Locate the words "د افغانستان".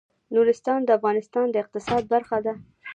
0.85-1.45